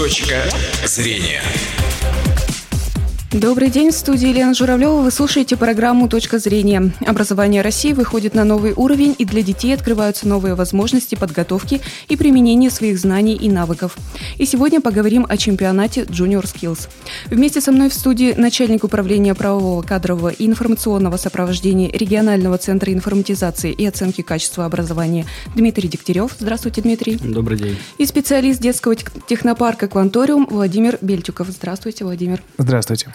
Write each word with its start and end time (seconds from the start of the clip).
Точка 0.00 0.48
зрения. 0.86 1.42
Добрый 3.32 3.70
день, 3.70 3.92
в 3.92 3.94
студии 3.94 4.28
Елена 4.28 4.54
Журавлева. 4.54 5.02
Вы 5.02 5.12
слушаете 5.12 5.56
программу 5.56 6.08
«Точка 6.08 6.40
зрения». 6.40 6.92
Образование 7.06 7.62
России 7.62 7.92
выходит 7.92 8.34
на 8.34 8.42
новый 8.42 8.72
уровень, 8.72 9.14
и 9.16 9.24
для 9.24 9.42
детей 9.42 9.72
открываются 9.72 10.26
новые 10.26 10.56
возможности 10.56 11.14
подготовки 11.14 11.80
и 12.08 12.16
применения 12.16 12.70
своих 12.70 12.98
знаний 12.98 13.36
и 13.36 13.48
навыков. 13.48 13.96
И 14.36 14.46
сегодня 14.46 14.80
поговорим 14.80 15.26
о 15.28 15.36
чемпионате 15.36 16.02
Junior 16.02 16.42
Skills. 16.42 16.88
Вместе 17.26 17.60
со 17.60 17.70
мной 17.70 17.88
в 17.88 17.94
студии 17.94 18.34
начальник 18.36 18.82
управления 18.82 19.36
правового, 19.36 19.82
кадрового 19.82 20.30
и 20.30 20.44
информационного 20.44 21.16
сопровождения 21.16 21.88
регионального 21.92 22.58
центра 22.58 22.92
информатизации 22.92 23.70
и 23.70 23.86
оценки 23.86 24.22
качества 24.22 24.64
образования 24.64 25.24
Дмитрий 25.54 25.88
Дегтярев. 25.88 26.34
Здравствуйте, 26.36 26.82
Дмитрий. 26.82 27.14
Добрый 27.14 27.58
день. 27.58 27.78
И 27.96 28.06
специалист 28.06 28.60
детского 28.60 28.96
технопарка 28.96 29.86
«Кванториум» 29.86 30.48
Владимир 30.50 30.98
Бельчуков. 31.00 31.46
Здравствуйте, 31.50 32.04
Владимир. 32.04 32.42
Здравствуйте. 32.58 33.14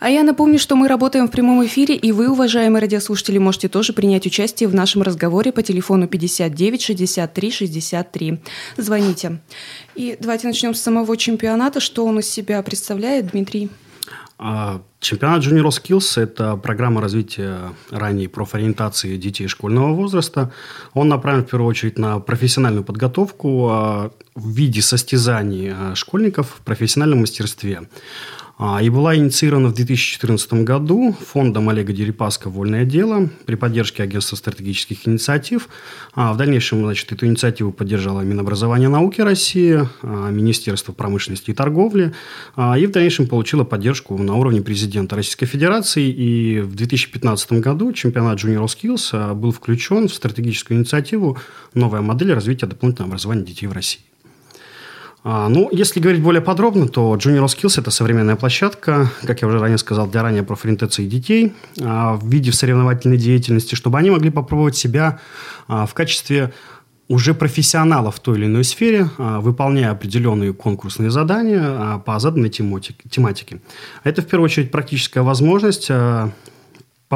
А 0.00 0.10
я 0.10 0.22
напомню, 0.22 0.58
что 0.58 0.76
мы 0.76 0.86
работаем 0.86 1.28
в 1.28 1.30
прямом 1.30 1.64
эфире, 1.64 1.96
и 1.96 2.12
вы, 2.12 2.30
уважаемые 2.30 2.82
радиослушатели, 2.82 3.38
можете 3.38 3.68
тоже 3.68 3.92
принять 3.92 4.26
участие 4.26 4.68
в 4.68 4.74
нашем 4.74 5.00
разговоре 5.02 5.50
по 5.50 5.62
телефону 5.62 6.08
59 6.08 6.82
63 6.82 7.50
63. 7.50 8.40
Звоните. 8.76 9.40
И 9.94 10.16
давайте 10.20 10.46
начнем 10.46 10.74
с 10.74 10.82
самого 10.82 11.16
чемпионата. 11.16 11.80
Что 11.80 12.04
он 12.04 12.18
из 12.18 12.28
себя 12.28 12.62
представляет, 12.62 13.30
Дмитрий? 13.30 13.70
А, 14.36 14.82
чемпионат 15.00 15.42
Junior 15.42 15.68
Skills– 15.68 16.20
это 16.22 16.56
программа 16.56 17.00
развития 17.00 17.72
ранней 17.90 18.26
профориентации 18.26 19.16
детей 19.16 19.46
школьного 19.46 19.94
возраста. 19.94 20.52
Он 20.92 21.08
направлен 21.08 21.44
в 21.44 21.50
первую 21.50 21.68
очередь 21.68 21.98
на 21.98 22.18
профессиональную 22.18 22.84
подготовку 22.84 23.68
а, 23.70 24.10
в 24.34 24.50
виде 24.50 24.82
состязаний 24.82 25.72
а, 25.72 25.94
школьников 25.94 26.56
в 26.58 26.60
профессиональном 26.62 27.20
мастерстве. 27.20 27.84
А, 28.56 28.80
и 28.80 28.88
была 28.88 29.16
инициирована 29.16 29.68
в 29.68 29.74
2014 29.74 30.64
году 30.64 31.12
фондом 31.12 31.68
Олега 31.68 31.92
Дерипаска 31.92 32.48
«Вольное 32.48 32.84
дело» 32.84 33.28
при 33.46 33.56
поддержке 33.56 34.04
Агентства 34.04 34.36
стратегических 34.36 35.08
инициатив. 35.08 35.68
А, 36.14 36.32
в 36.32 36.36
дальнейшем 36.36 36.84
значит, 36.84 37.10
эту 37.10 37.26
инициативу 37.26 37.72
поддержала 37.72 38.20
Минобразование 38.20 38.88
науки 38.88 39.20
России, 39.20 39.80
а, 40.02 40.30
Министерство 40.30 40.92
промышленности 40.92 41.50
и 41.50 41.54
торговли, 41.54 42.14
и 42.56 42.86
в 42.86 42.90
дальнейшем 42.90 43.26
получила 43.26 43.64
поддержку 43.64 44.16
на 44.18 44.34
уровне 44.36 44.62
президента 44.62 45.16
Российской 45.16 45.46
Федерации. 45.46 46.08
И 46.08 46.60
в 46.60 46.74
2015 46.76 47.60
году 47.60 47.92
чемпионат 47.92 48.38
Junior 48.38 48.66
Skills 48.66 49.34
был 49.34 49.50
включен 49.50 50.08
в 50.08 50.14
стратегическую 50.14 50.78
инициативу 50.78 51.38
«Новая 51.74 52.02
модель 52.02 52.32
развития 52.32 52.66
дополнительного 52.66 53.10
образования 53.10 53.44
детей 53.44 53.66
в 53.66 53.72
России». 53.72 54.13
А, 55.26 55.48
ну, 55.48 55.70
если 55.72 56.00
говорить 56.00 56.22
более 56.22 56.42
подробно, 56.42 56.86
то 56.86 57.16
Junior 57.16 57.46
Skills– 57.46 57.74
это 57.80 57.90
современная 57.90 58.36
площадка, 58.36 59.10
как 59.22 59.40
я 59.40 59.48
уже 59.48 59.58
ранее 59.58 59.78
сказал, 59.78 60.06
для 60.06 60.22
ранней 60.22 60.42
профориентации 60.42 61.06
детей 61.06 61.54
а, 61.80 62.16
в 62.16 62.28
виде 62.28 62.52
соревновательной 62.52 63.16
деятельности, 63.16 63.74
чтобы 63.74 63.98
они 63.98 64.10
могли 64.10 64.28
попробовать 64.28 64.76
себя 64.76 65.20
а, 65.66 65.86
в 65.86 65.94
качестве 65.94 66.52
уже 67.08 67.32
профессионалов 67.32 68.16
в 68.16 68.20
той 68.20 68.36
или 68.36 68.46
иной 68.46 68.64
сфере, 68.64 69.10
выполняя 69.18 69.90
определенные 69.90 70.54
конкурсные 70.54 71.10
задания 71.10 71.98
по 71.98 72.18
заданной 72.18 72.48
тематике. 72.48 73.60
Это, 74.04 74.22
в 74.22 74.26
первую 74.26 74.46
очередь, 74.46 74.70
практическая 74.70 75.20
возможность 75.20 75.90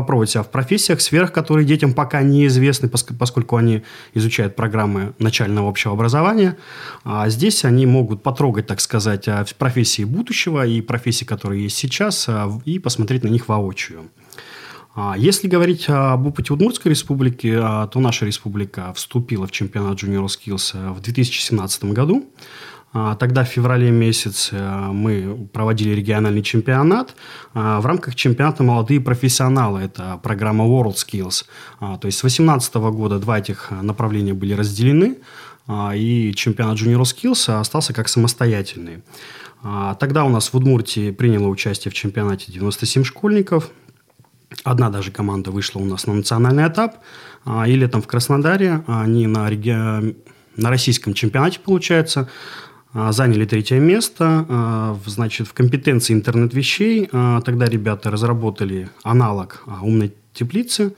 попробовать 0.01 0.31
себя 0.31 0.43
в 0.43 0.51
профессиях, 0.51 1.01
сферах, 1.01 1.33
которые 1.33 1.67
детям 1.67 1.93
пока 1.93 2.23
неизвестны, 2.23 2.89
поскольку 2.89 3.57
они 3.57 3.83
изучают 4.15 4.57
программы 4.57 5.15
начального 5.19 5.69
общего 5.69 5.95
образования. 5.95 6.57
А 7.05 7.29
здесь 7.29 7.65
они 7.65 7.87
могут 7.87 8.23
потрогать, 8.23 8.67
так 8.67 8.81
сказать, 8.81 9.29
а, 9.29 9.45
профессии 9.59 10.05
будущего 10.05 10.67
и 10.67 10.81
профессии, 10.81 11.25
которые 11.25 11.65
есть 11.65 11.77
сейчас, 11.77 12.29
а, 12.29 12.51
и 12.65 12.79
посмотреть 12.79 13.25
на 13.25 13.29
них 13.29 13.49
воочию. 13.49 14.11
А, 14.95 15.15
если 15.17 15.49
говорить 15.49 15.87
об 15.89 16.27
опыте 16.27 16.53
Удмуртской 16.53 16.91
республики, 16.91 17.53
то 17.53 18.01
наша 18.01 18.27
республика 18.27 18.93
вступила 18.95 19.47
в 19.47 19.51
чемпионат 19.51 20.03
Junior 20.03 20.27
Skills 20.27 20.95
в 20.95 21.01
2017 21.01 21.93
году. 21.93 22.25
А, 22.93 23.15
тогда 23.17 23.45
в 23.45 23.49
феврале 23.49 23.91
месяце 23.91 24.57
мы 24.57 25.49
проводили 25.53 25.91
региональный 25.91 26.43
чемпионат. 26.43 27.15
А, 27.53 27.81
в 27.81 27.87
рамках 27.87 28.15
чемпионата 28.15 28.63
«Молодые 28.63 29.01
профессионалы»– 29.01 29.81
это 29.83 30.19
программа 30.23 30.65
World 30.65 30.95
Skills. 30.95 31.45
А, 31.81 31.99
то 31.99 32.07
есть 32.07 32.19
с 32.19 32.23
2018 32.23 32.75
года 32.75 33.19
два 33.19 33.39
этих 33.39 33.71
направления 33.71 34.35
были 34.35 34.55
разделены, 34.55 35.19
и 35.95 36.33
чемпионат 36.35 36.79
Junior 36.79 37.03
Skills 37.03 37.61
остался 37.61 37.93
как 37.93 38.09
самостоятельный. 38.09 39.03
Тогда 40.01 40.25
у 40.25 40.31
нас 40.31 40.51
в 40.51 40.55
Удмуртии 40.55 41.11
приняло 41.11 41.49
участие 41.49 41.93
в 41.93 41.95
чемпионате 41.95 42.51
97 42.51 43.05
школьников. 43.05 43.69
Одна 44.65 44.89
даже 44.89 45.11
команда 45.11 45.51
вышла 45.51 45.81
у 45.81 45.85
нас 45.85 46.07
на 46.07 46.15
национальный 46.15 46.67
этап. 46.67 46.97
И 47.67 47.73
летом 47.73 48.01
в 48.01 48.07
Краснодаре 48.07 48.83
они 48.87 49.27
на, 49.27 49.51
реги... 49.51 49.73
на 50.57 50.71
российском 50.71 51.13
чемпионате, 51.13 51.61
получается, 51.61 52.21
а, 52.21 52.33
заняли 53.11 53.45
третье 53.45 53.79
место. 53.79 54.47
А, 54.49 54.99
значит, 55.07 55.47
в 55.49 55.53
компетенции 55.53 56.15
интернет 56.15 56.55
вещей 56.55 57.09
а, 57.13 57.41
тогда 57.43 57.67
ребята 57.67 58.11
разработали 58.11 58.89
аналог 59.03 59.63
умной 59.83 60.13
теплицы, 60.33 60.95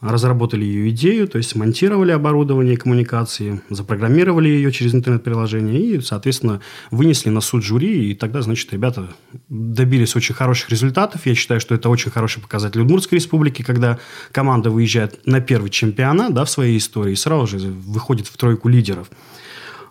разработали 0.00 0.64
ее 0.64 0.90
идею, 0.90 1.26
то 1.26 1.38
есть 1.38 1.56
монтировали 1.56 2.12
оборудование 2.12 2.76
коммуникации, 2.76 3.60
запрограммировали 3.68 4.48
ее 4.48 4.70
через 4.70 4.94
интернет-приложение 4.94 5.80
и, 5.80 6.00
соответственно, 6.00 6.60
вынесли 6.90 7.30
на 7.30 7.40
суд 7.40 7.64
жюри. 7.64 8.10
И 8.10 8.14
тогда, 8.14 8.42
значит, 8.42 8.72
ребята 8.72 9.08
добились 9.48 10.14
очень 10.14 10.34
хороших 10.34 10.70
результатов. 10.70 11.26
Я 11.26 11.34
считаю, 11.34 11.60
что 11.60 11.74
это 11.74 11.88
очень 11.88 12.10
хороший 12.10 12.40
показатель 12.40 12.80
Удмуртской 12.80 13.16
республики, 13.16 13.62
когда 13.62 13.98
команда 14.30 14.70
выезжает 14.70 15.26
на 15.26 15.40
первый 15.40 15.70
чемпионат 15.70 16.32
да, 16.32 16.44
в 16.44 16.50
своей 16.50 16.78
истории 16.78 17.12
и 17.12 17.16
сразу 17.16 17.58
же 17.58 17.68
выходит 17.68 18.28
в 18.28 18.36
тройку 18.36 18.68
лидеров. 18.68 19.08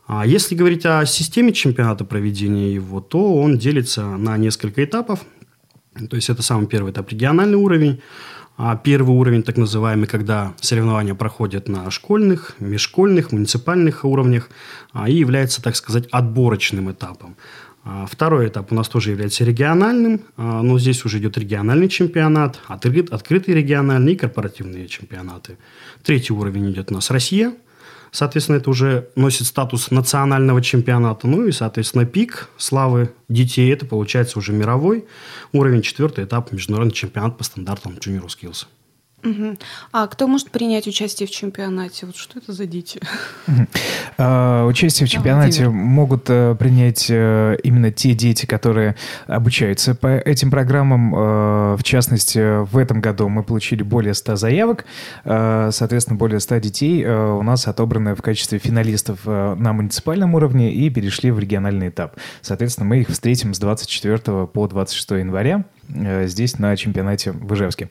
А 0.08 0.26
если 0.26 0.56
говорить 0.56 0.86
о 0.86 1.06
системе 1.06 1.52
чемпионата 1.52 2.06
проведения 2.06 2.74
его, 2.74 3.02
то 3.02 3.36
он 3.36 3.58
делится 3.58 4.06
на 4.06 4.38
несколько 4.38 4.84
этапов. 4.84 5.26
То 6.10 6.16
есть 6.16 6.30
это 6.30 6.42
самый 6.42 6.68
первый 6.68 6.94
этап 6.94 7.10
региональный 7.10 7.58
уровень. 7.58 8.02
А 8.56 8.76
первый 8.76 9.16
уровень, 9.16 9.44
так 9.44 9.58
называемый, 9.58 10.08
когда 10.08 10.54
соревнования 10.62 11.14
проходят 11.14 11.68
на 11.68 11.92
школьных, 11.92 12.56
межшкольных, 12.60 13.32
муниципальных 13.32 14.04
уровнях 14.04 14.50
а, 14.94 15.08
и 15.08 15.14
является, 15.14 15.62
так 15.62 15.76
сказать, 15.76 16.08
отборочным 16.10 16.90
этапом. 16.90 17.36
А, 17.84 18.08
второй 18.10 18.48
этап 18.48 18.72
у 18.72 18.76
нас 18.76 18.88
тоже 18.90 19.12
является 19.12 19.44
региональным, 19.44 20.22
но 20.38 20.80
здесь 20.80 21.06
уже 21.06 21.20
идет 21.20 21.38
региональный 21.38 21.88
чемпионат, 21.88 22.60
открытые 22.68 23.56
региональные 23.56 24.16
и 24.16 24.18
корпоративные 24.18 24.88
чемпионаты. 24.88 25.58
Третий 26.04 26.34
уровень 26.34 26.72
идет 26.72 26.92
у 26.92 26.96
нас 26.96 27.12
Россия– 27.12 27.54
Соответственно, 28.18 28.58
это 28.58 28.72
уже 28.72 29.10
носит 29.16 29.46
статус 29.46 29.92
национального 29.92 30.60
чемпионата. 30.60 31.28
Ну 31.28 31.46
и, 31.46 31.52
соответственно, 31.52 32.04
пик 32.04 32.50
славы 32.58 33.14
детей– 33.30 33.72
это 33.72 33.86
получается 33.86 34.40
уже 34.40 34.54
мировой 34.54 35.06
уровень, 35.52 35.84
четвертый 35.84 36.26
этап 36.26 36.52
международный 36.52 36.96
чемпионат 36.96 37.38
по 37.38 37.44
стандартам 37.44 37.94
Junior 37.94 38.26
Skills. 38.26 38.66
Угу. 39.24 39.58
А 39.92 40.08
кто 40.08 40.28
может 40.28 40.52
принять 40.52 40.86
участие 40.86 41.28
в 41.28 41.32
чемпионате? 41.32 42.06
Вот 42.06 42.16
что 42.16 42.38
это 42.38 42.54
за 42.54 42.66
дети? 42.66 43.00
А, 44.20 44.66
участие 44.66 45.06
в 45.06 45.10
чемпионате 45.10 45.70
могут 45.70 46.28
э, 46.30 46.56
принять 46.58 47.08
э, 47.10 47.58
именно 47.64 47.92
те 47.92 48.14
дети, 48.14 48.48
которые 48.48 48.96
обучаются 49.28 49.94
по 49.94 50.08
этим 50.08 50.50
программам. 50.50 51.14
Э, 51.14 51.76
в 51.76 51.84
частности, 51.84 52.64
в 52.64 52.78
этом 52.78 53.00
году 53.00 53.30
мы 53.30 53.44
получили 53.44 53.84
более 53.84 54.16
100 54.16 54.36
заявок. 54.38 54.86
Соответственно, 55.24 56.18
более 56.18 56.40
100 56.40 56.58
детей 56.58 57.06
у 57.06 57.44
нас 57.44 57.68
отобраны 57.68 58.16
в 58.16 58.22
качестве 58.22 58.58
финалистов 58.58 59.26
на 59.26 59.74
муниципальном 59.74 60.34
уровне 60.34 60.74
и 60.74 60.90
перешли 60.90 61.30
в 61.30 61.40
региональный 61.40 61.90
этап. 61.90 62.16
Соответственно, 62.42 62.88
мы 62.88 63.02
их 63.02 63.10
встретим 63.10 63.54
с 63.54 63.60
24 63.60 64.48
по 64.48 64.68
26 64.68 65.12
января. 65.12 65.66
Э, 65.94 66.28
здесь 66.28 66.60
на 66.60 66.76
чемпионате 66.76 67.32
в 67.32 67.54
Ижевске. 67.54 67.90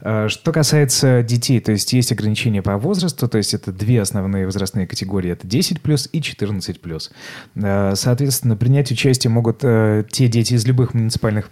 Э, 0.00 0.28
что 0.28 0.52
касается 0.52 1.22
детей, 1.22 1.60
то 1.60 1.72
есть 1.72 1.92
есть 1.92 2.12
ограничения 2.12 2.62
по 2.62 2.76
возрасту, 2.76 3.28
то 3.28 3.38
есть 3.38 3.54
это 3.54 3.72
две 3.72 4.00
основные 4.00 4.46
возрастные 4.46 4.86
категории, 4.86 5.30
это 5.30 5.46
10 5.46 5.80
плюс 5.80 6.08
и 6.12 6.20
14 6.20 6.80
плюс. 6.80 7.10
Э, 7.54 7.94
соответственно, 7.94 8.56
принять 8.56 8.90
участие 8.90 9.30
могут 9.30 9.58
те 9.58 10.28
дети 10.28 10.54
из 10.54 10.66
любых 10.66 10.94
муниципальных 10.94 11.50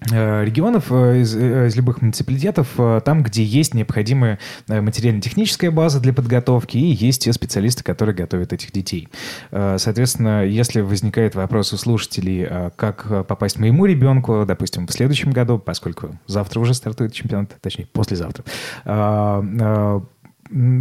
регионов, 0.00 0.86
э, 0.90 1.20
из, 1.20 1.34
э, 1.34 1.66
из 1.68 1.76
любых 1.76 2.02
муниципалитетов, 2.02 2.68
там, 3.04 3.22
где 3.22 3.42
есть 3.42 3.74
необходимая 3.74 4.38
материально-техническая 4.68 5.70
база 5.70 6.00
для 6.00 6.12
подготовки 6.12 6.76
и 6.76 6.92
есть 6.92 7.24
те 7.24 7.32
специалисты, 7.32 7.82
которые 7.82 8.14
готовят 8.14 8.52
этих 8.52 8.72
детей. 8.72 9.08
Соответственно, 9.50 10.44
если 10.44 10.80
возникает 10.80 11.34
вопрос 11.34 11.72
у 11.72 11.76
слушателей, 11.76 12.70
как 12.76 13.26
попасть 13.26 13.58
моему 13.58 13.86
ребенку, 13.86 14.44
допустим, 14.46 14.86
в 14.86 14.92
следующем 14.92 15.30
году, 15.30 15.58
поскольку 15.58 16.18
завтра 16.26 16.60
уже 16.60 16.74
стартует 16.74 17.12
чемпионат, 17.12 17.56
точнее, 17.60 17.86
послезавтра, 17.86 18.44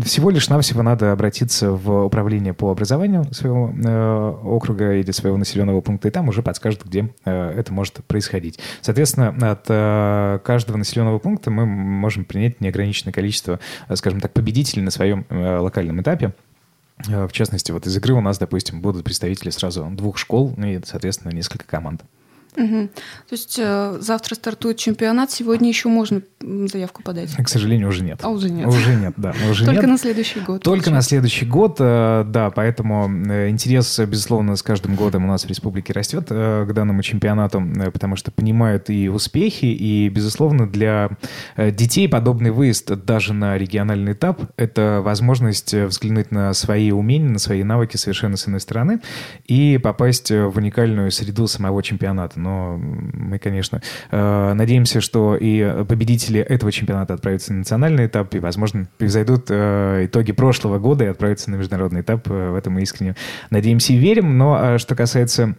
Всего 0.03 0.29
лишь 0.29 0.49
навсего 0.49 0.83
надо 0.83 1.11
обратиться 1.13 1.71
в 1.71 2.05
управление 2.05 2.53
по 2.53 2.69
образованию 2.69 3.33
своего 3.33 3.73
э, 3.73 4.37
округа 4.43 4.93
или 4.93 5.09
своего 5.09 5.35
населенного 5.35 5.81
пункта, 5.81 6.09
и 6.09 6.11
там 6.11 6.29
уже 6.29 6.43
подскажут, 6.43 6.85
где 6.85 7.09
э, 7.25 7.53
это 7.57 7.73
может 7.73 8.05
происходить. 8.05 8.59
Соответственно, 8.81 9.29
от 9.51 9.65
э, 9.69 10.39
каждого 10.43 10.77
населенного 10.77 11.17
пункта 11.17 11.49
мы 11.49 11.65
можем 11.65 12.23
принять 12.23 12.61
неограниченное 12.61 13.13
количество, 13.13 13.59
э, 13.87 13.95
скажем 13.95 14.19
так, 14.19 14.31
победителей 14.31 14.83
на 14.83 14.91
своем 14.91 15.25
э, 15.29 15.57
локальном 15.57 15.99
этапе. 15.99 16.35
Э, 17.07 17.25
в 17.25 17.31
частности, 17.31 17.71
вот 17.71 17.87
из 17.87 17.97
игры 17.97 18.13
у 18.13 18.21
нас, 18.21 18.37
допустим, 18.37 18.79
будут 18.79 19.03
представители 19.03 19.49
сразу 19.49 19.85
двух 19.89 20.19
школ 20.19 20.53
и, 20.55 20.81
соответственно, 20.85 21.31
несколько 21.31 21.65
команд. 21.65 22.03
Угу. 22.55 22.87
То 22.87 23.31
есть 23.31 23.57
э, 23.59 23.97
завтра 23.99 24.35
стартует 24.35 24.77
чемпионат, 24.77 25.31
сегодня 25.31 25.69
еще 25.69 25.89
можно 25.89 26.21
заявку 26.41 27.03
подать? 27.03 27.35
К 27.35 27.47
сожалению, 27.47 27.89
уже 27.89 28.03
нет. 28.03 28.19
А 28.21 28.29
уже 28.29 28.49
нет? 28.49 28.67
Уже 28.67 28.95
нет, 28.95 29.13
да. 29.17 29.33
Уже 29.49 29.65
Только 29.65 29.81
нет. 29.81 29.89
на 29.89 29.97
следующий 29.97 30.39
год. 30.39 30.61
Только 30.61 30.85
получается. 30.85 30.91
на 30.91 31.01
следующий 31.01 31.45
год, 31.45 31.77
э, 31.79 32.23
да, 32.27 32.49
поэтому 32.49 33.09
э, 33.09 33.49
интерес, 33.49 33.99
безусловно, 33.99 34.55
с 34.55 34.63
каждым 34.63 34.95
годом 34.95 35.25
у 35.25 35.27
нас 35.27 35.45
в 35.45 35.49
республике 35.49 35.93
растет 35.93 36.27
э, 36.29 36.65
к 36.67 36.73
данному 36.73 37.01
чемпионату, 37.01 37.61
э, 37.61 37.91
потому 37.91 38.15
что 38.15 38.31
понимают 38.31 38.89
и 38.89 39.09
успехи, 39.09 39.65
и, 39.65 40.09
безусловно, 40.09 40.67
для 40.67 41.11
э, 41.55 41.71
детей 41.71 42.07
подобный 42.07 42.51
выезд 42.51 42.93
даже 43.05 43.33
на 43.33 43.57
региональный 43.57 44.13
этап– 44.13 44.41
это 44.57 45.01
возможность 45.03 45.73
э, 45.73 45.85
взглянуть 45.87 46.31
на 46.31 46.53
свои 46.53 46.91
умения, 46.91 47.29
на 47.29 47.39
свои 47.39 47.63
навыки 47.63 47.97
совершенно 47.97 48.37
с 48.37 48.47
иной 48.47 48.59
стороны 48.59 48.99
и 49.45 49.79
попасть 49.81 50.31
в 50.31 50.57
уникальную 50.57 51.11
среду 51.11 51.47
самого 51.47 51.81
чемпионата 51.81 52.39
но 52.43 52.77
мы, 52.77 53.39
конечно, 53.39 53.81
э, 54.11 54.53
надеемся, 54.53 54.99
что 54.99 55.35
и 55.35 55.85
победители 55.85 56.41
этого 56.41 56.71
чемпионата 56.71 57.13
отправятся 57.13 57.53
на 57.53 57.59
национальный 57.59 58.07
этап, 58.07 58.35
и, 58.35 58.39
возможно, 58.39 58.87
произойдут 58.97 59.45
э, 59.49 60.05
итоги 60.05 60.33
прошлого 60.33 60.77
года 60.77 61.05
и 61.05 61.07
отправятся 61.07 61.49
на 61.51 61.55
международный 61.55 62.01
этап. 62.01 62.27
Э, 62.29 62.51
в 62.51 62.55
этом 62.55 62.73
мы 62.73 62.81
искренне 62.81 63.15
надеемся 63.49 63.93
и 63.93 63.97
верим. 63.97 64.37
Но 64.37 64.55
а 64.55 64.77
что 64.77 64.95
касается 64.95 65.55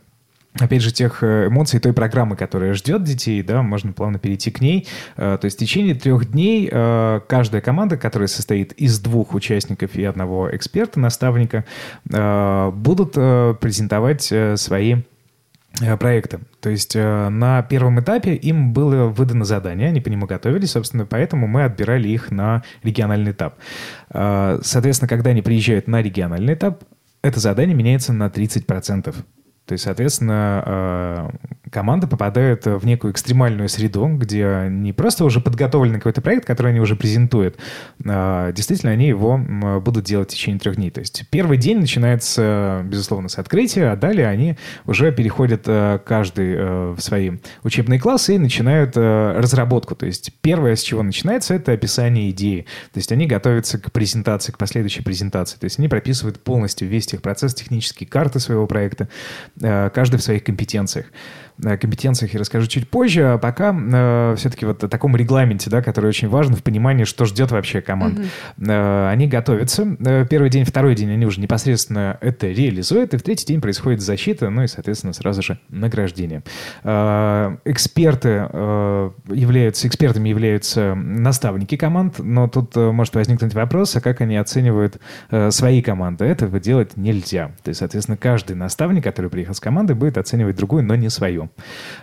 опять 0.60 0.82
же, 0.82 0.92
тех 0.92 1.25
эмоций, 1.25 1.81
той 1.81 1.92
программы, 1.92 2.36
которая 2.36 2.75
ждет 2.75 3.02
детей, 3.02 3.42
да, 3.42 3.62
можно 3.62 3.92
плавно 3.92 4.20
перейти 4.20 4.52
к 4.52 4.60
ней. 4.60 4.86
То 5.16 5.40
есть 5.42 5.56
в 5.56 5.58
течение 5.58 5.96
трех 5.96 6.31
дней 6.31 6.69
каждая 6.70 7.60
команда, 7.60 7.96
которая 7.96 8.28
состоит 8.28 8.70
из 8.75 9.00
двух 9.00 9.34
участников 9.34 9.96
и 9.96 10.04
одного 10.04 10.54
эксперта, 10.54 11.00
наставника, 11.00 11.64
будут 12.04 13.14
презентовать 13.14 14.32
свои 14.54 14.98
Э, 15.80 15.96
проекта. 15.96 16.40
То 16.60 16.70
есть 16.70 16.94
э, 16.94 17.28
на 17.30 17.62
первом 17.62 17.98
этапе 18.00 18.34
им 18.34 18.72
было 18.72 19.06
выдано 19.06 19.44
задание, 19.44 19.88
они 19.88 20.00
по 20.00 20.08
нему 20.08 20.26
готовились, 20.26 20.70
собственно, 20.70 21.04
поэтому 21.04 21.48
мы 21.48 21.64
отбирали 21.64 22.08
их 22.08 22.30
на 22.30 22.62
региональный 22.84 23.32
этап. 23.32 23.56
Э, 24.10 24.60
соответственно, 24.62 25.08
когда 25.08 25.30
они 25.30 25.42
приезжают 25.42 25.88
на 25.88 26.00
региональный 26.00 26.54
этап, 26.54 26.84
это 27.22 27.40
задание 27.40 27.74
меняется 27.74 28.12
на 28.12 28.28
30%. 28.28 29.14
То 29.66 29.72
есть, 29.72 29.84
соответственно, 29.84 30.62
э, 30.66 31.31
команда 31.70 32.06
попадает 32.06 32.66
в 32.66 32.84
некую 32.84 33.12
экстремальную 33.12 33.70
среду, 33.70 34.06
где 34.08 34.66
не 34.69 34.93
просто 34.93 35.25
уже 35.25 35.40
подготовленный 35.40 35.99
какой-то 35.99 36.20
проект, 36.20 36.46
который 36.46 36.72
они 36.72 36.81
уже 36.81 36.96
презентуют, 36.96 37.56
а 38.05 38.52
действительно 38.52 38.93
они 38.93 39.08
его 39.08 39.38
будут 39.81 40.05
делать 40.05 40.28
в 40.31 40.32
течение 40.32 40.61
трех 40.61 40.76
дней. 40.76 40.90
То 40.90 41.00
есть 41.00 41.25
первый 41.31 41.56
день 41.56 41.78
начинается, 41.78 42.82
безусловно, 42.84 43.28
с 43.28 43.38
открытия, 43.38 43.87
а 43.87 43.96
далее 43.96 44.28
они 44.28 44.56
уже 44.84 45.11
переходят 45.12 45.62
э, 45.67 45.99
каждый 46.05 46.55
э, 46.55 46.94
в 46.96 47.00
свои 47.00 47.32
учебные 47.62 47.99
классы 47.99 48.34
и 48.34 48.38
начинают 48.38 48.96
разработку. 48.96 49.96
То 49.96 50.06
есть 50.06 50.32
первое, 50.43 50.76
с 50.76 50.82
чего 50.82 51.02
начинается, 51.02 51.55
это 51.55 51.72
описание 51.72 52.31
идеи. 52.31 52.67
То 52.93 52.99
есть 52.99 53.10
они 53.12 53.26
готовятся 53.26 53.78
к 53.78 53.90
презентации, 53.93 54.52
к 54.52 54.58
последующей 54.58 55.02
презентации. 55.02 55.58
То 55.58 55.64
есть 55.64 55.78
они 55.78 55.88
прописывают 55.88 56.44
полностью 56.44 56.87
весь 56.88 57.06
техпроцесс, 57.06 57.55
технические 57.55 58.08
карты 58.08 58.40
своего 58.40 58.67
проекта, 58.67 59.08
каждый 59.60 60.16
в 60.16 60.22
своих 60.22 60.44
компетенциях 60.44 61.06
компетенциях 61.60 62.34
я 62.34 62.40
расскажу 62.40 62.66
чуть 62.66 62.88
позже, 62.88 63.34
а 63.34 63.38
пока 63.38 63.74
э, 63.74 64.34
все-таки 64.36 64.66
вот 64.66 64.82
о 64.82 64.88
таком 64.88 65.16
регламенте, 65.16 65.70
да, 65.70 65.82
который 65.82 66.06
очень 66.06 66.28
важен 66.28 66.54
в 66.56 66.62
понимании, 66.62 67.04
что 67.04 67.24
ждет 67.24 67.52
вообще 67.52 67.80
команд. 67.80 68.18
Mm-hmm. 68.18 68.70
Э, 68.70 69.08
они 69.10 69.28
готовятся. 69.28 69.96
Э, 70.04 70.26
первый 70.28 70.50
день, 70.50 70.64
второй 70.64 70.94
день 70.94 71.10
они 71.12 71.26
уже 71.26 71.40
непосредственно 71.40 72.18
это 72.20 72.48
реализуют, 72.48 73.14
и 73.14 73.16
в 73.16 73.22
третий 73.22 73.46
день 73.46 73.60
происходит 73.60 74.00
защита, 74.00 74.50
ну 74.50 74.64
и, 74.64 74.66
соответственно, 74.66 75.12
сразу 75.12 75.42
же 75.42 75.58
награждение. 75.68 76.42
Э, 76.82 77.56
эксперты 77.64 78.48
э, 78.50 79.10
являются, 79.28 79.86
экспертами 79.86 80.28
являются 80.28 80.94
наставники 80.94 81.76
команд, 81.76 82.18
но 82.18 82.48
тут 82.48 82.76
э, 82.76 82.90
может 82.90 83.14
возникнуть 83.14 83.54
вопрос, 83.54 83.94
а 83.96 84.00
как 84.00 84.20
они 84.20 84.36
оценивают 84.36 84.98
э, 85.30 85.50
свои 85.50 85.82
команды? 85.82 86.24
Этого 86.24 86.58
делать 86.58 86.96
нельзя. 86.96 87.52
То 87.62 87.68
есть, 87.68 87.78
соответственно, 87.78 88.16
каждый 88.16 88.56
наставник, 88.56 89.04
который 89.04 89.30
приехал 89.30 89.54
с 89.54 89.60
командой, 89.60 89.94
будет 89.94 90.18
оценивать 90.18 90.56
другую, 90.56 90.84
но 90.84 90.96
не 90.96 91.10
свою. 91.10 91.44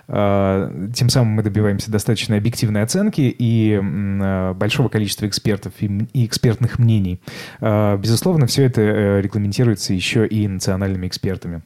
А, 0.08 0.72
тем 0.94 1.10
самым 1.10 1.34
мы 1.34 1.44
добиваемся 1.44 1.92
достаточно 1.92 2.38
объективной 2.38 2.84
оценки 2.84 3.22
и 3.22 3.80
а, 3.82 4.54
большого 4.54 4.90
количества 4.90 5.28
экспертов 5.28 5.74
и 5.80 6.26
экспертных 6.26 6.80
мнений. 6.80 7.22
А, 7.60 7.98
безусловно, 7.98 8.48
все 8.48 8.64
это 8.64 8.82
э, 8.82 9.22
регламентируется 9.22 9.94
еще 9.94 10.28
и 10.28 10.48
национальными 10.48 11.08
экспертами. 11.08 11.62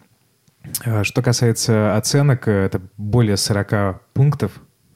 Что 1.04 1.22
касается 1.22 1.96
оценок, 1.96 2.48
это 2.48 2.82
более 2.98 3.38
40 3.38 4.02
пунктов 4.14 4.52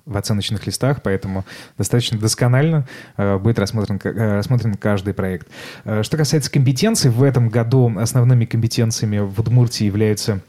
в 0.06 0.18
оценочных 0.18 0.66
листах, 0.66 1.04
поэтому 1.04 1.46
достаточно 1.78 2.18
досконально 2.18 2.88
будет 3.16 3.60
рассмотрен, 3.60 4.00
рассмотрен 4.04 4.74
каждый 4.74 5.14
проект. 5.14 5.48
Что 6.02 6.18
касается 6.18 6.50
компетенций, 6.50 7.12
в 7.12 7.22
этом 7.22 7.50
году 7.50 7.96
основными 8.00 8.46
компетенциями 8.46 9.20
в 9.20 9.40
Удмуртии 9.40 9.86
являются 9.86 10.42
Э, 10.42 10.49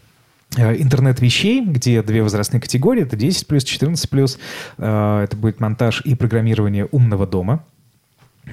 интернет 0.56 1.20
вещей, 1.20 1.64
где 1.64 2.02
две 2.02 2.22
возрастные 2.22 2.60
категории, 2.60 3.02
это 3.02 3.16
10 3.16 3.46
плюс, 3.46 3.64
14 3.64 4.08
плюс. 4.08 4.38
Э, 4.78 5.22
это 5.24 5.36
будет 5.36 5.60
монтаж 5.60 6.02
и 6.02 6.14
программирование 6.14 6.88
умного 6.90 7.26
дома. 7.26 7.64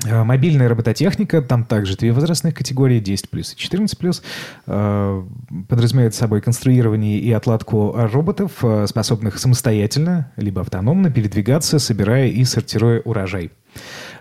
Э, 0.06 0.24
мобильная 0.24 0.70
робототехника, 0.70 1.42
там 1.42 1.64
также 1.66 1.98
две 1.98 2.14
возрастных 2.14 2.54
категории, 2.54 3.00
10 3.00 3.30
плюс 3.30 3.54
и 3.54 3.58
14 3.58 3.98
плюс. 3.98 4.22
Подразумевает 4.66 6.14
собой 6.14 6.42
конструирование 6.42 7.20
и 7.20 7.32
отладку 7.32 7.94
роботов, 7.96 8.64
способных 8.86 9.40
самостоятельно, 9.40 10.32
либо 10.36 10.62
автономно 10.62 11.10
передвигаться, 11.10 11.80
собирая 11.80 12.28
и 12.28 12.44
сортируя 12.44 13.02
урожай. 13.02 13.52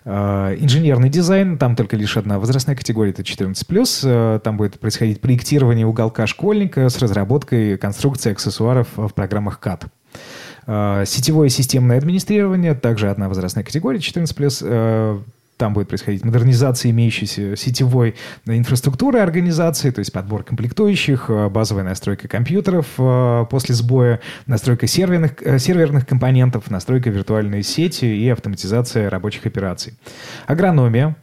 А, 0.09 0.55
инженерный 0.55 1.09
дизайн, 1.09 1.59
там 1.59 1.75
только 1.75 1.97
лишь 1.97 2.17
одна 2.17 2.39
возрастная 2.39 2.77
категория, 2.77 3.11
это 3.11 3.23
14+. 3.23 4.01
А, 4.05 4.39
там 4.39 4.57
будет 4.57 4.79
происходить 4.79 5.21
проектирование 5.21 5.85
уголка 5.85 6.29
школьника 6.29 6.89
с 6.89 6.99
разработкой 6.99 7.77
конструкции 7.77 8.31
аксессуаров 8.31 8.87
в 8.97 9.09
программах 9.09 9.59
CAD. 9.61 9.87
А, 10.69 11.05
сетевое 11.05 11.49
системное 11.49 11.99
администрирование, 11.99 12.75
также 12.75 13.11
одна 13.11 13.29
возрастная 13.29 13.65
категория, 13.65 13.99
14+. 13.99 15.25
Там 15.57 15.73
будет 15.73 15.89
происходить 15.89 16.23
модернизация 16.25 16.91
имеющейся 16.91 17.57
сетевой 17.57 18.15
инфраструктуры 18.45 19.21
организации, 19.21 19.91
то 19.91 20.01
есть 20.01 20.13
подбор 20.13 20.43
комплектующих, 20.43 21.31
э, 21.31 21.49
базовая 21.49 21.83
настройка 21.83 22.29
компьютеров 22.29 22.87
э, 22.99 23.47
после 23.49 23.75
сбоя, 23.75 24.21
настройка 24.47 24.87
серверных, 24.87 25.41
э, 25.41 25.59
серверных 25.59 26.07
компонентов, 26.07 26.71
настройка 26.71 27.09
виртуальной 27.09 27.63
сети 27.63 28.05
и 28.05 28.29
автоматизация 28.29 29.09
рабочих 29.09 29.47
операций. 29.47 29.95
Агрономия, 30.47 31.17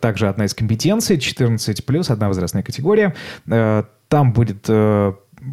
также 0.00 0.28
одна 0.28 0.44
из 0.44 0.54
компетенций, 0.54 1.18
14 1.18 1.84
плюс, 1.84 2.10
одна 2.10 2.28
возрастная 2.28 2.62
категория. 2.62 3.14
Там 4.08 4.32
будет 4.32 4.68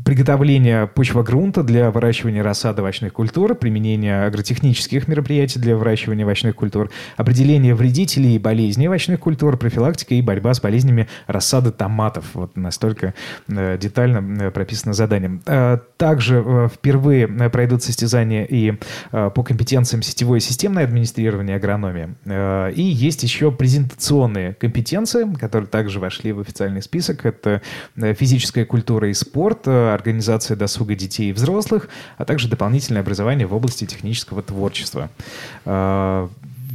приготовление 0.05 0.87
почвогрунта 0.87 1.63
для 1.63 1.91
выращивания 1.91 2.43
рассады 2.43 2.81
овощных 2.81 3.13
культур, 3.13 3.55
применение 3.55 4.25
агротехнических 4.25 5.07
мероприятий 5.07 5.59
для 5.59 5.75
выращивания 5.75 6.25
овощных 6.25 6.55
культур, 6.55 6.89
определение 7.17 7.75
вредителей 7.75 8.35
и 8.35 8.39
болезней 8.39 8.87
овощных 8.87 9.19
культур, 9.19 9.57
профилактика 9.57 10.15
и 10.15 10.21
борьба 10.21 10.53
с 10.53 10.61
болезнями 10.61 11.07
рассады 11.27 11.71
томатов. 11.71 12.25
Вот 12.33 12.55
настолько 12.55 13.13
э, 13.47 13.77
детально 13.77 14.43
э, 14.43 14.51
прописано 14.51 14.93
заданием. 14.93 15.41
Э, 15.45 15.77
также 15.97 16.69
впервые 16.73 17.27
пройдут 17.27 17.83
состязания 17.83 18.43
и 18.43 18.73
по 19.11 19.43
компетенциям 19.43 20.01
сетевое 20.01 20.39
и 20.39 20.41
системное 20.41 20.83
администрирование 20.83 21.55
агрономии. 21.55 22.15
И 22.75 22.81
есть 22.81 23.23
еще 23.23 23.51
презентационные 23.51 24.53
компетенции, 24.53 25.31
которые 25.39 25.67
также 25.67 25.99
вошли 25.99 26.31
в 26.31 26.39
официальный 26.39 26.81
список. 26.81 27.25
Это 27.25 27.61
физическая 27.95 28.65
культура 28.65 29.09
и 29.09 29.13
спорт, 29.13 29.67
организация 29.91 30.55
досуга 30.55 30.95
детей 30.95 31.29
и 31.29 31.33
взрослых, 31.33 31.89
а 32.17 32.25
также 32.25 32.47
дополнительное 32.47 33.01
образование 33.01 33.47
в 33.47 33.53
области 33.53 33.85
технического 33.85 34.41
творчества. 34.41 35.09
А, 35.65 36.29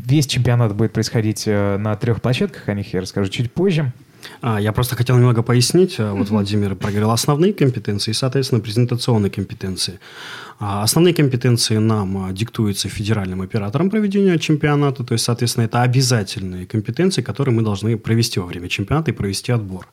весь 0.07 0.27
чемпионат 0.27 0.75
будет 0.75 0.93
происходить 0.93 1.45
э, 1.47 1.77
на 1.77 1.95
трех 1.97 2.21
площадках, 2.21 2.69
о 2.69 2.75
них 2.75 2.93
я 2.93 3.01
расскажу 3.01 3.31
чуть 3.31 3.53
позже. 3.53 3.93
А, 4.41 4.61
я 4.61 4.73
просто 4.73 4.97
хотел 4.97 5.17
немного 5.17 5.43
пояснить. 5.43 5.99
Вот 5.99 6.29
Владимир 6.29 6.75
проговорил 6.75 7.11
основные 7.11 7.53
компетенции 7.53 8.11
и, 8.11 8.15
соответственно, 8.15 8.61
презентационные 8.61 9.31
компетенции. 9.31 10.01
А 10.61 10.83
основные 10.83 11.15
компетенции 11.15 11.77
нам 11.77 12.27
а, 12.27 12.33
диктуются 12.33 12.89
федеральным 12.89 13.43
оператором 13.43 13.91
проведения 13.91 14.39
чемпионата, 14.39 15.05
то 15.05 15.13
есть, 15.13 15.25
соответственно, 15.25 15.65
это 15.65 15.83
обязательные 15.83 16.67
компетенции, 16.67 17.23
которые 17.23 17.55
мы 17.55 17.63
должны 17.63 17.97
провести 17.97 18.41
во 18.41 18.47
время 18.47 18.69
чемпионата 18.69 19.11
и 19.11 19.15
провести 19.15 19.53
отбор. 19.53 19.87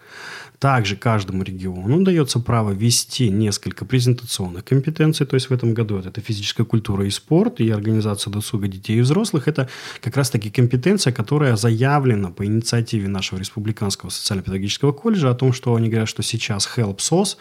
Также 0.59 0.95
каждому 0.95 1.43
региону 1.43 2.03
дается 2.03 2.39
право 2.39 2.71
ввести 2.71 3.29
несколько 3.29 3.85
презентационных 3.85 4.63
компетенций, 4.63 5.25
то 5.25 5.35
есть 5.35 5.49
в 5.49 5.53
этом 5.53 5.73
году 5.73 5.97
это 5.97 6.21
физическая 6.21 6.65
культура 6.65 7.05
и 7.05 7.09
спорт, 7.09 7.59
и 7.59 7.69
организация 7.69 8.31
досуга 8.31 8.67
детей 8.67 8.97
и 8.97 9.01
взрослых. 9.01 9.47
Это 9.47 9.69
как 10.01 10.15
раз-таки 10.17 10.49
компетенция, 10.49 11.11
которая 11.11 11.55
заявлена 11.55 12.29
по 12.29 12.45
инициативе 12.45 13.07
нашего 13.07 13.39
Республиканского 13.39 14.09
социально-педагогического 14.09 14.91
колледжа 14.91 15.29
о 15.29 15.35
том, 15.35 15.53
что 15.53 15.75
они 15.75 15.89
говорят, 15.89 16.09
что 16.09 16.23
сейчас 16.23 16.69
HELP 16.75 16.97
SOS, 16.97 17.37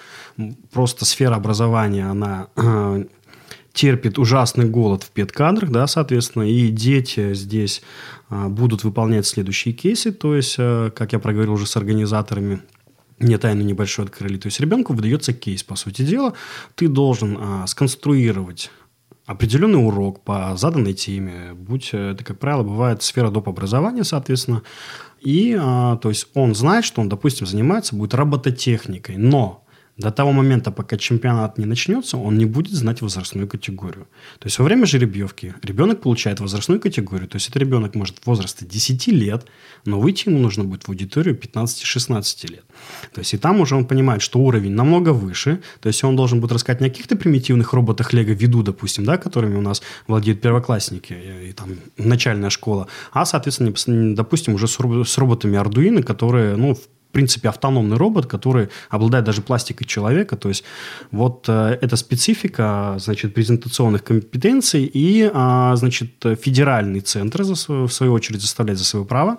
просто 0.72 1.04
сфера 1.04 1.36
образования, 1.36 2.06
она 2.06 2.48
терпит 3.74 4.18
ужасный 4.18 4.66
голод 4.66 5.02
в 5.02 5.10
педкадрах, 5.10 5.70
да, 5.70 5.86
соответственно, 5.86 6.44
и 6.44 6.68
дети 6.68 7.34
здесь 7.34 7.82
а, 8.30 8.48
будут 8.48 8.84
выполнять 8.84 9.26
следующие 9.26 9.74
кейсы, 9.74 10.12
то 10.12 10.36
есть, 10.36 10.54
а, 10.58 10.90
как 10.90 11.12
я 11.12 11.18
проговорил 11.18 11.54
уже 11.54 11.66
с 11.66 11.76
организаторами, 11.76 12.62
не 13.18 13.38
тайну 13.38 13.62
небольшую 13.62 14.06
открыли. 14.06 14.36
То 14.38 14.46
есть 14.46 14.60
ребенку 14.60 14.92
выдается 14.92 15.32
кейс, 15.32 15.62
по 15.62 15.76
сути 15.76 16.02
дела. 16.02 16.34
Ты 16.74 16.88
должен 16.88 17.38
а, 17.40 17.66
сконструировать 17.66 18.70
определенный 19.26 19.84
урок 19.84 20.22
по 20.22 20.54
заданной 20.56 20.92
теме, 20.92 21.54
будь 21.54 21.90
это, 21.94 22.22
как 22.24 22.38
правило, 22.38 22.62
бывает 22.62 23.02
сфера 23.02 23.30
доп. 23.30 23.48
образования, 23.48 24.04
соответственно, 24.04 24.62
и, 25.20 25.56
а, 25.58 25.96
то 25.96 26.10
есть, 26.10 26.28
он 26.34 26.54
знает, 26.54 26.84
что 26.84 27.00
он, 27.00 27.08
допустим, 27.08 27.46
занимается, 27.46 27.96
будет 27.96 28.14
робототехникой, 28.14 29.16
но 29.16 29.63
до 29.96 30.10
того 30.10 30.32
момента, 30.32 30.72
пока 30.72 30.96
чемпионат 30.96 31.58
не 31.58 31.66
начнется, 31.66 32.16
он 32.16 32.36
не 32.36 32.46
будет 32.46 32.72
знать 32.72 33.00
возрастную 33.00 33.46
категорию. 33.46 34.08
То 34.40 34.46
есть 34.46 34.58
во 34.58 34.64
время 34.64 34.86
жеребьевки 34.86 35.54
ребенок 35.62 36.00
получает 36.00 36.40
возрастную 36.40 36.80
категорию. 36.80 37.28
То 37.28 37.36
есть 37.36 37.48
этот 37.48 37.62
ребенок 37.62 37.94
может 37.94 38.18
в 38.18 38.26
возрасте 38.26 38.66
10 38.66 39.06
лет, 39.08 39.46
но 39.84 40.00
выйти 40.00 40.28
ему 40.28 40.40
нужно 40.40 40.64
будет 40.64 40.84
в 40.84 40.88
аудиторию 40.88 41.38
15-16 41.38 42.50
лет. 42.50 42.64
То 43.12 43.20
есть 43.20 43.34
и 43.34 43.38
там 43.38 43.60
уже 43.60 43.76
он 43.76 43.86
понимает, 43.86 44.20
что 44.22 44.40
уровень 44.40 44.72
намного 44.72 45.10
выше. 45.10 45.60
То 45.80 45.88
есть 45.88 46.02
он 46.02 46.16
должен 46.16 46.40
будет 46.40 46.52
рассказать 46.52 46.80
не 46.80 46.88
о 46.88 46.90
каких-то 46.90 47.16
примитивных 47.16 47.72
роботах 47.72 48.12
Лего 48.12 48.32
Виду, 48.32 48.62
допустим, 48.62 49.04
да, 49.04 49.16
которыми 49.16 49.56
у 49.56 49.60
нас 49.60 49.80
владеют 50.08 50.40
первоклассники 50.40 51.12
и, 51.12 51.50
и 51.50 51.52
там 51.52 51.70
начальная 51.96 52.50
школа, 52.50 52.88
а, 53.12 53.24
соответственно, 53.24 53.72
допустим, 54.14 54.54
уже 54.54 54.66
с, 54.66 55.18
роботами 55.18 55.56
Arduino, 55.56 56.02
которые, 56.02 56.56
ну, 56.56 56.74
в 56.74 56.80
принципе, 57.14 57.48
автономный 57.48 57.96
робот, 57.96 58.26
который 58.26 58.68
обладает 58.90 59.24
даже 59.24 59.40
пластикой 59.40 59.86
человека. 59.86 60.36
То 60.36 60.48
есть, 60.50 60.64
вот 61.10 61.46
э, 61.48 61.78
эта 61.80 61.96
специфика, 61.96 62.96
значит, 62.98 63.34
презентационных 63.34 64.04
компетенций 64.04 64.84
и, 64.84 65.30
а, 65.32 65.74
значит, 65.76 66.10
федеральный 66.40 67.00
центр, 67.00 67.42
в 67.42 67.88
свою 67.88 68.12
очередь, 68.12 68.42
заставляет 68.42 68.78
за 68.78 68.84
свое 68.84 69.06
право 69.06 69.38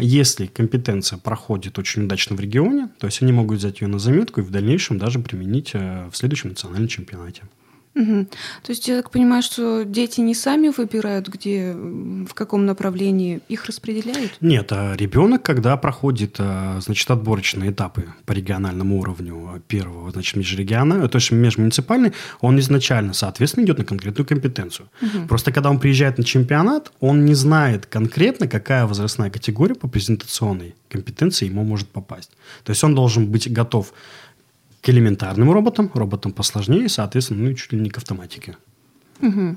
если 0.00 0.46
компетенция 0.46 1.18
проходит 1.18 1.78
очень 1.78 2.04
удачно 2.04 2.36
в 2.36 2.40
регионе, 2.40 2.88
то 2.98 3.06
есть 3.06 3.20
они 3.22 3.32
могут 3.32 3.58
взять 3.58 3.80
ее 3.80 3.88
на 3.88 3.98
заметку 3.98 4.40
и 4.40 4.44
в 4.44 4.50
дальнейшем 4.50 4.98
даже 4.98 5.18
применить 5.18 5.70
э, 5.74 6.08
в 6.10 6.16
следующем 6.16 6.50
национальном 6.50 6.88
чемпионате. 6.88 7.42
Угу. 7.98 8.26
То 8.62 8.70
есть 8.70 8.86
я 8.86 8.96
так 8.96 9.10
понимаю, 9.10 9.42
что 9.42 9.82
дети 9.84 10.20
не 10.20 10.34
сами 10.34 10.68
выбирают, 10.68 11.28
где, 11.28 11.72
в 11.74 12.32
каком 12.32 12.64
направлении 12.64 13.40
их 13.48 13.64
распределяют? 13.66 14.32
Нет, 14.40 14.70
а 14.70 14.94
ребенок, 14.96 15.42
когда 15.42 15.76
проходит, 15.76 16.36
а, 16.38 16.78
значит, 16.80 17.10
отборочные 17.10 17.72
этапы 17.72 18.06
по 18.24 18.32
региональному 18.32 19.00
уровню 19.00 19.60
первого, 19.66 20.12
значит, 20.12 20.36
межрегионального, 20.36 21.08
то 21.08 21.16
есть 21.16 21.32
межмуниципальный, 21.32 22.12
он 22.40 22.60
изначально, 22.60 23.14
соответственно, 23.14 23.64
идет 23.64 23.78
на 23.78 23.84
конкретную 23.84 24.26
компетенцию. 24.26 24.88
Угу. 25.02 25.26
Просто 25.26 25.50
когда 25.50 25.68
он 25.68 25.80
приезжает 25.80 26.18
на 26.18 26.24
чемпионат, 26.24 26.92
он 27.00 27.24
не 27.24 27.34
знает 27.34 27.86
конкретно, 27.86 28.46
какая 28.46 28.86
возрастная 28.86 29.30
категория 29.30 29.74
по 29.74 29.88
презентационной 29.88 30.76
компетенции 30.88 31.46
ему 31.46 31.64
может 31.64 31.88
попасть. 31.88 32.30
То 32.62 32.70
есть 32.70 32.84
он 32.84 32.94
должен 32.94 33.26
быть 33.26 33.52
готов 33.52 33.92
к 34.80 34.88
элементарным 34.88 35.50
роботам, 35.50 35.90
роботам 35.94 36.32
посложнее, 36.32 36.88
соответственно, 36.88 37.44
ну 37.44 37.50
и 37.50 37.56
чуть 37.56 37.72
ли 37.72 37.80
не 37.80 37.90
к 37.90 37.98
автоматике. 37.98 38.56
Угу. 39.20 39.56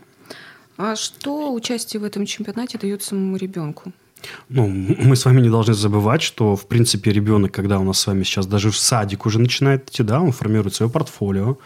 А 0.78 0.96
что 0.96 1.54
участие 1.54 2.00
в 2.00 2.04
этом 2.04 2.26
чемпионате 2.26 2.78
дает 2.78 3.04
самому 3.04 3.38
ребенку? 3.38 3.94
Ну, 4.50 4.68
мы 4.68 5.16
с 5.16 5.26
вами 5.26 5.42
не 5.42 5.50
должны 5.50 5.74
забывать, 5.74 6.22
что, 6.22 6.56
в 6.56 6.68
принципе, 6.68 7.12
ребенок, 7.12 7.52
когда 7.52 7.80
у 7.80 7.84
нас 7.84 8.00
с 8.00 8.08
вами 8.08 8.24
сейчас 8.24 8.46
даже 8.46 8.70
в 8.70 8.78
садик 8.78 9.26
уже 9.26 9.40
начинает 9.40 9.90
идти, 9.90 10.04
да, 10.04 10.22
он 10.22 10.32
формирует 10.32 10.76
свое 10.76 10.92
портфолио, 10.92 11.58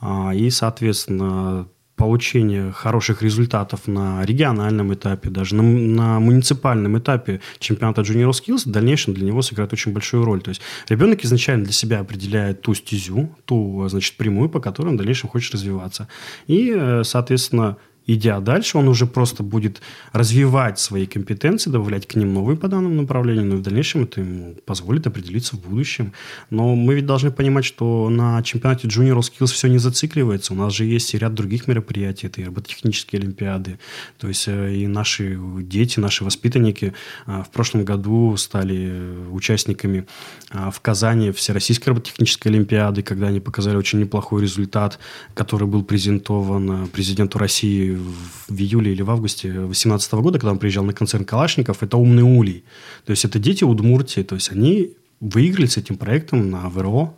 а, 0.00 0.34
и, 0.34 0.50
соответственно, 0.50 1.68
получения 2.02 2.72
хороших 2.72 3.22
результатов 3.22 3.86
на 3.86 4.24
региональном 4.24 4.92
этапе, 4.92 5.30
даже 5.30 5.54
на, 5.54 5.62
на 5.62 6.18
муниципальном 6.18 6.98
этапе 6.98 7.40
чемпионата 7.60 8.00
Junior 8.00 8.30
Skills 8.30 8.68
в 8.68 8.72
дальнейшем 8.72 9.14
для 9.14 9.24
него 9.24 9.40
сыграет 9.40 9.72
очень 9.72 9.92
большую 9.92 10.24
роль. 10.24 10.42
То 10.42 10.48
есть 10.48 10.62
ребенок 10.88 11.24
изначально 11.24 11.62
для 11.62 11.72
себя 11.72 12.00
определяет 12.00 12.60
ту 12.60 12.74
стезю, 12.74 13.30
ту, 13.44 13.86
значит, 13.88 14.16
прямую, 14.16 14.48
по 14.48 14.58
которой 14.58 14.88
он 14.88 14.94
в 14.94 14.98
дальнейшем 14.98 15.28
хочет 15.28 15.54
развиваться. 15.54 16.08
И, 16.48 16.74
э, 16.76 17.04
соответственно, 17.04 17.76
идя 18.06 18.40
дальше, 18.40 18.78
он 18.78 18.88
уже 18.88 19.06
просто 19.06 19.42
будет 19.42 19.80
развивать 20.12 20.78
свои 20.78 21.06
компетенции, 21.06 21.70
добавлять 21.70 22.06
к 22.06 22.14
ним 22.14 22.34
новые 22.34 22.56
по 22.56 22.68
данному 22.68 23.02
направлению, 23.02 23.46
но 23.46 23.56
в 23.56 23.62
дальнейшем 23.62 24.04
это 24.04 24.20
ему 24.20 24.56
позволит 24.66 25.06
определиться 25.06 25.56
в 25.56 25.60
будущем. 25.60 26.12
Но 26.50 26.74
мы 26.74 26.94
ведь 26.94 27.06
должны 27.06 27.30
понимать, 27.30 27.64
что 27.64 28.08
на 28.08 28.42
чемпионате 28.42 28.88
Junior 28.88 29.18
Skills 29.18 29.52
все 29.52 29.68
не 29.68 29.78
зацикливается. 29.78 30.52
У 30.52 30.56
нас 30.56 30.72
же 30.72 30.84
есть 30.84 31.14
и 31.14 31.18
ряд 31.18 31.34
других 31.34 31.68
мероприятий, 31.68 32.26
это 32.26 32.40
и 32.40 32.44
робототехнические 32.44 33.20
олимпиады. 33.20 33.78
То 34.18 34.28
есть 34.28 34.48
э, 34.48 34.74
и 34.74 34.86
наши 34.86 35.38
дети, 35.60 36.00
наши 36.00 36.24
воспитанники 36.24 36.94
э, 37.26 37.42
в 37.46 37.50
прошлом 37.50 37.84
году 37.84 38.36
стали 38.36 39.28
участниками 39.30 40.06
э, 40.50 40.70
в 40.72 40.80
Казани 40.80 41.30
Всероссийской 41.30 41.92
робототехнической 41.92 42.50
олимпиады, 42.50 43.02
когда 43.02 43.28
они 43.28 43.40
показали 43.40 43.76
очень 43.76 44.00
неплохой 44.00 44.42
результат, 44.42 44.98
который 45.34 45.68
был 45.68 45.84
презентован 45.84 46.88
президенту 46.88 47.38
России 47.38 47.92
в 48.02 48.52
июле 48.52 48.92
или 48.92 49.02
в 49.02 49.10
августе 49.10 49.48
2018 49.48 50.12
года, 50.14 50.38
когда 50.38 50.52
он 50.52 50.58
приезжал 50.58 50.84
на 50.84 50.92
концерт 50.92 51.26
Калашников, 51.26 51.82
это 51.82 51.96
«Умный 51.96 52.22
улей». 52.22 52.64
То 53.04 53.10
есть 53.10 53.24
это 53.24 53.38
дети 53.38 53.64
Удмуртии, 53.64 54.22
то 54.22 54.34
есть 54.34 54.50
они 54.50 54.96
выиграли 55.20 55.66
с 55.66 55.76
этим 55.76 55.96
проектом 55.96 56.50
на 56.50 56.68
ВРО. 56.68 57.14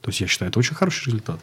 То 0.00 0.10
есть 0.10 0.20
я 0.20 0.26
считаю, 0.26 0.50
это 0.50 0.58
очень 0.58 0.74
хороший 0.74 1.06
результат. 1.06 1.40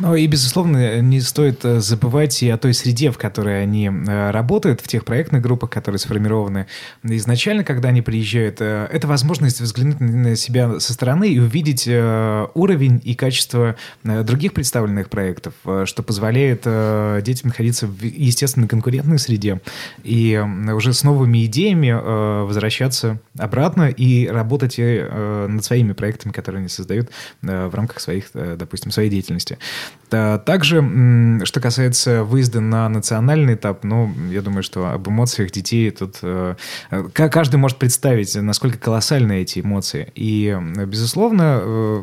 Ну 0.00 0.16
и, 0.16 0.26
безусловно, 0.26 1.00
не 1.00 1.20
стоит 1.20 1.64
э, 1.64 1.80
забывать 1.80 2.42
и 2.42 2.50
о 2.50 2.58
той 2.58 2.74
среде, 2.74 3.10
в 3.10 3.18
которой 3.18 3.62
они 3.62 3.86
э, 3.86 4.30
работают, 4.30 4.80
в 4.80 4.88
тех 4.88 5.04
проектных 5.04 5.42
группах, 5.42 5.70
которые 5.70 5.98
сформированы 5.98 6.66
изначально, 7.04 7.62
когда 7.62 7.90
они 7.90 8.02
приезжают. 8.02 8.60
Э, 8.60 8.88
это 8.90 9.06
возможность 9.06 9.60
взглянуть 9.60 10.00
на 10.00 10.34
себя 10.34 10.80
со 10.80 10.92
стороны 10.92 11.28
и 11.28 11.38
увидеть 11.38 11.86
уровень 11.86 13.00
и 13.04 13.14
качество 13.14 13.76
других 14.02 14.52
представленных 14.52 15.08
проектов, 15.08 15.54
что 15.84 16.02
позволяет 16.02 16.62
детям 17.24 17.48
находиться 17.48 17.86
в 17.86 18.02
естественной 18.02 18.68
конкурентной 18.68 19.18
среде 19.18 19.60
и 20.02 20.42
уже 20.72 20.92
с 20.92 21.04
новыми 21.04 21.44
идеями 21.46 21.90
возвращаться 21.90 23.20
обратно 23.38 23.88
и 23.88 24.26
работать 24.26 24.78
над 24.78 25.64
своими 25.64 25.92
проектами, 25.92 26.32
которые 26.32 26.60
они 26.60 26.68
создают 26.68 27.10
в 27.42 27.74
рамках 27.74 28.00
своих, 28.00 28.26
допустим, 28.32 28.90
своей 28.90 29.11
деятельности. 29.12 29.58
Также, 30.10 31.40
что 31.44 31.60
касается 31.60 32.24
выезда 32.24 32.60
на 32.60 32.88
национальный 32.88 33.54
этап, 33.54 33.82
ну, 33.84 34.12
я 34.30 34.42
думаю, 34.42 34.62
что 34.62 34.90
об 34.90 35.08
эмоциях 35.08 35.50
детей 35.50 35.90
тут 35.90 36.18
э, 36.22 36.54
каждый 37.14 37.56
может 37.56 37.78
представить, 37.78 38.34
насколько 38.34 38.76
колоссальны 38.78 39.40
эти 39.40 39.60
эмоции. 39.60 40.12
И, 40.14 40.54
безусловно, 40.86 41.60
э, 41.62 42.02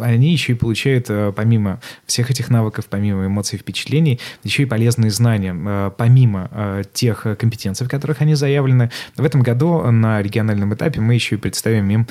они 0.00 0.32
еще 0.32 0.52
и 0.52 0.54
получают, 0.54 1.06
э, 1.08 1.32
помимо 1.34 1.80
всех 2.06 2.30
этих 2.30 2.50
навыков, 2.50 2.86
помимо 2.90 3.26
эмоций 3.26 3.56
и 3.56 3.60
впечатлений, 3.60 4.20
еще 4.44 4.62
и 4.64 4.66
полезные 4.66 5.10
знания, 5.10 5.90
помимо 5.96 6.84
тех 6.92 7.26
компетенций, 7.38 7.86
в 7.86 7.90
которых 7.90 8.20
они 8.20 8.34
заявлены. 8.34 8.90
В 9.16 9.24
этом 9.24 9.42
году 9.42 9.82
на 9.90 10.22
региональном 10.22 10.74
этапе 10.74 11.00
мы 11.00 11.14
еще 11.14 11.36
и 11.36 11.38
представим 11.38 11.90
им, 11.90 12.06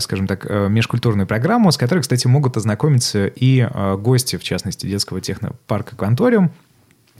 скажем 0.00 0.26
так, 0.26 0.48
межкультурную 0.48 1.26
программу, 1.26 1.70
с 1.70 1.76
которой, 1.76 2.00
кстати, 2.00 2.26
могут 2.26 2.56
ознакомиться 2.56 3.26
и 3.26 3.68
гости, 3.98 4.36
в 4.36 4.42
частности, 4.42 4.86
детского 4.86 5.20
технопарка 5.20 5.96
«Кванториум», 5.96 6.52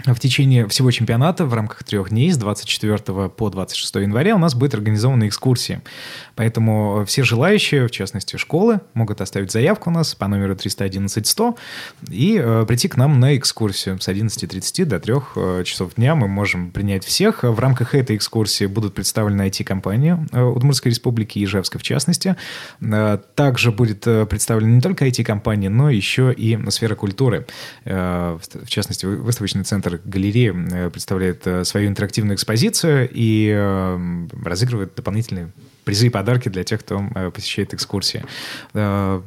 в 0.07 0.19
течение 0.19 0.67
всего 0.69 0.91
чемпионата 0.91 1.45
в 1.45 1.55
рамках 1.55 1.85
трех 1.85 2.11
дней 2.11 2.31
с 2.31 2.37
24 2.37 3.29
по 3.29 3.51
26 3.51 3.95
января 3.97 4.35
у 4.35 4.39
нас 4.39 4.55
будет 4.55 4.75
организована 4.75 5.29
экскурсия. 5.29 5.83
Поэтому 6.37 7.05
все 7.07 7.23
желающие, 7.23 7.87
в 7.87 7.91
частности 7.91 8.37
школы, 8.37 8.81
могут 8.95 9.21
оставить 9.21 9.53
заявку 9.53 9.91
у 9.91 9.93
нас 9.93 10.15
по 10.15 10.27
номеру 10.27 10.55
311-100 10.55 11.57
и 12.09 12.41
э, 12.43 12.65
прийти 12.67 12.89
к 12.89 12.97
нам 12.97 13.21
на 13.21 13.37
экскурсию 13.37 14.01
с 14.01 14.09
11.30 14.09 14.85
до 14.87 15.01
3 15.01 15.15
э, 15.37 15.65
часов 15.65 15.95
дня. 15.97 16.15
Мы 16.15 16.29
можем 16.29 16.71
принять 16.71 17.05
всех. 17.05 17.43
В 17.43 17.59
рамках 17.59 17.95
этой 17.95 18.17
экскурсии 18.17 18.67
будут 18.67 18.95
представлены 18.95 19.43
IT-компании 19.49 20.17
э, 20.33 20.43
Удмуртской 20.43 20.91
республики, 20.91 21.43
Ижевска 21.45 21.79
в 21.79 21.83
частности. 21.83 22.37
Э, 22.81 23.19
также 23.35 23.71
будет 23.71 24.07
э, 24.07 24.27
представлена 24.27 24.71
не 24.73 24.81
только 24.81 25.07
IT-компании, 25.07 25.69
но 25.69 25.91
еще 25.91 26.33
и 26.33 26.59
сфера 26.71 26.95
культуры. 26.95 27.47
Э, 27.85 28.39
в 28.41 28.69
частности, 28.69 29.07
выставочный 29.07 29.65
центр 29.65 29.90
центр 29.91 30.01
галереи 30.05 30.55
э, 30.73 30.91
представляет 30.91 31.47
э, 31.47 31.65
свою 31.65 31.89
интерактивную 31.89 32.37
экспозицию 32.37 33.09
и 33.13 33.53
э, 33.55 34.27
разыгрывает 34.45 34.95
дополнительные 34.95 35.53
призы 35.85 36.07
и 36.07 36.11
подарки 36.11 36.49
для 36.49 36.65
тех, 36.65 36.81
кто 36.81 37.03
э, 37.15 37.31
посещает 37.31 37.75
экскурсии. 37.75 38.25
Э, 38.75 39.21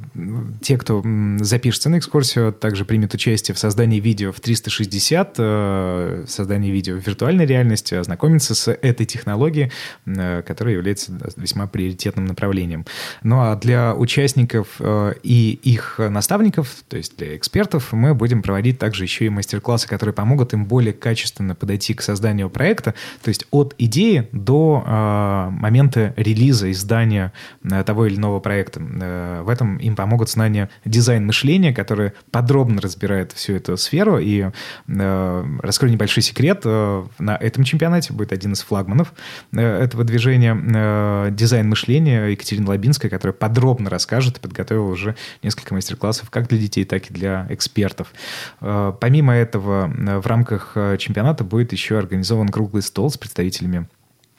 те, 0.61 0.77
кто 0.77 1.03
запишется 1.39 1.89
на 1.89 1.97
экскурсию, 1.97 2.53
также 2.53 2.85
примет 2.85 3.13
участие 3.13 3.55
в 3.55 3.59
создании 3.59 3.99
видео 3.99 4.31
в 4.31 4.39
360, 4.39 5.35
э, 5.37 6.23
в 6.27 6.29
создании 6.29 6.71
видео 6.71 6.95
в 6.95 7.05
виртуальной 7.05 7.45
реальности, 7.45 7.95
ознакомиться 7.95 8.55
с 8.55 8.71
этой 8.71 9.05
технологией, 9.05 9.71
которая 10.05 10.75
является 10.75 11.11
весьма 11.35 11.67
приоритетным 11.67 12.25
направлением. 12.25 12.85
Ну 13.23 13.39
а 13.41 13.55
для 13.55 13.93
участников 13.93 14.79
и 15.23 15.59
их 15.63 15.99
наставников, 15.99 16.69
то 16.87 16.97
есть 16.97 17.17
для 17.17 17.35
экспертов, 17.35 17.93
мы 17.93 18.13
будем 18.13 18.41
проводить 18.41 18.79
также 18.79 19.03
еще 19.03 19.25
и 19.25 19.29
мастер-классы, 19.29 19.87
которые 19.87 20.13
помогут 20.13 20.53
им 20.53 20.65
более 20.65 20.93
качественно 20.93 21.55
подойти 21.55 21.93
к 21.93 22.01
созданию 22.01 22.49
проекта, 22.49 22.93
то 23.21 23.29
есть 23.29 23.45
от 23.51 23.75
идеи 23.77 24.27
до 24.31 25.49
момента 25.51 26.13
релиза 26.17 26.42
релиза, 26.43 26.71
издания 26.71 27.31
э, 27.63 27.83
того 27.83 28.05
или 28.05 28.15
иного 28.15 28.39
проекта. 28.39 28.81
Э, 28.81 29.41
в 29.43 29.49
этом 29.49 29.77
им 29.77 29.95
помогут 29.95 30.29
знания 30.29 30.69
дизайн 30.85 31.25
мышления, 31.25 31.73
которые 31.73 32.13
подробно 32.31 32.81
разбирают 32.81 33.31
всю 33.31 33.53
эту 33.53 33.77
сферу. 33.77 34.19
И 34.19 34.49
э, 34.87 35.45
раскрою 35.61 35.93
небольшой 35.93 36.23
секрет, 36.23 36.65
на 36.65 37.35
этом 37.39 37.63
чемпионате 37.63 38.13
будет 38.13 38.31
один 38.31 38.53
из 38.53 38.61
флагманов 38.61 39.13
этого 39.51 40.03
движения 40.03 41.31
дизайн 41.31 41.69
мышления 41.69 42.27
Екатерина 42.27 42.69
Лабинская, 42.69 43.09
которая 43.09 43.33
подробно 43.33 43.89
расскажет 43.89 44.37
и 44.37 44.41
подготовила 44.41 44.87
уже 44.87 45.15
несколько 45.41 45.73
мастер-классов 45.73 46.29
как 46.29 46.47
для 46.47 46.57
детей, 46.57 46.85
так 46.85 47.09
и 47.09 47.13
для 47.13 47.47
экспертов. 47.49 48.13
Помимо 48.59 49.33
этого, 49.33 49.91
в 50.19 50.27
рамках 50.27 50.73
чемпионата 50.97 51.43
будет 51.43 51.71
еще 51.71 51.97
организован 51.97 52.49
круглый 52.49 52.83
стол 52.83 53.09
с 53.09 53.17
представителями 53.17 53.87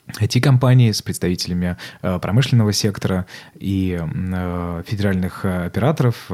IT-компаний 0.08 0.92
с 0.92 1.02
представителями 1.02 1.76
э, 2.02 2.18
промышленного 2.18 2.72
сектора 2.72 3.26
и 3.54 3.98
э, 4.00 4.82
федеральных 4.86 5.44
э, 5.44 5.66
операторов, 5.66 6.30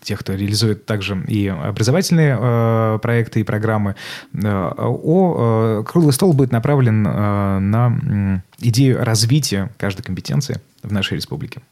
тех, 0.00 0.20
кто 0.20 0.34
реализует 0.34 0.86
также 0.86 1.22
и 1.26 1.48
образовательные 1.48 2.98
проекты 2.98 3.40
и 3.40 3.42
программы. 3.42 3.96
О, 4.34 5.82
круглый 5.84 6.12
стол 6.12 6.32
будет 6.32 6.52
направлен 6.52 7.02
на 7.02 8.42
идею 8.58 9.04
развития 9.04 9.70
каждой 9.78 10.02
компетенции 10.02 10.60
в 10.82 10.92
нашей 10.92 11.14
республике. 11.14 11.62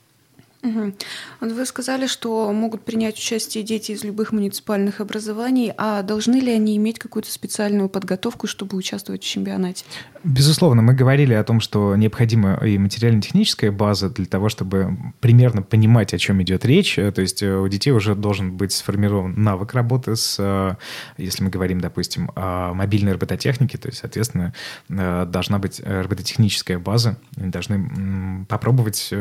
Угу. 0.63 0.93
Вы 1.41 1.67
сказали, 1.67 2.07
что 2.07 2.53
могут 2.53 2.85
принять 2.85 3.17
участие 3.17 3.65
дети 3.65 3.93
из 3.93 4.05
любых 4.05 4.31
муниципальных 4.31 5.01
образований, 5.01 5.73
а 5.77 6.03
должны 6.03 6.37
ли 6.37 6.53
они 6.53 6.77
иметь 6.77 7.01
какую-то 7.01 7.31
специальную 7.33 7.89
подготовку, 7.89 8.47
чтобы 8.47 8.77
участвовать 8.77 9.25
в 9.25 9.27
чемпионате? 9.29 9.85
Безусловно, 10.25 10.83
мы 10.83 10.95
говорили 10.95 11.35
о 11.35 11.43
том, 11.43 11.59
что 11.61 11.97
необходима 11.97 12.55
и 12.65 12.79
материально-техническая 12.79 13.73
база 13.73 14.09
для 14.09 14.27
того, 14.27 14.49
чтобы 14.49 14.97
примерно 15.21 15.63
понимать, 15.63 16.15
о 16.15 16.19
чем 16.19 16.41
идет 16.43 16.65
речь. 16.65 16.95
То 16.95 17.21
есть 17.21 17.43
э, 17.43 17.57
у 17.57 17.67
детей 17.67 17.91
уже 17.91 18.15
должен 18.15 18.57
быть 18.57 18.73
сформирован 18.73 19.35
навык 19.37 19.75
работы 19.75 20.15
с, 20.15 20.37
э, 20.39 20.77
если 21.19 21.43
мы 21.43 21.51
говорим, 21.51 21.81
допустим, 21.81 22.31
о 22.37 22.73
мобильной 22.73 23.13
робототехнике, 23.13 23.79
то 23.79 23.89
есть, 23.89 23.99
соответственно, 23.99 24.55
э, 24.89 25.27
должна 25.27 25.59
быть 25.59 25.83
робототехническая 25.85 26.79
база. 26.79 27.19
Они 27.37 27.51
должны 27.51 28.47
попробовать 28.49 29.13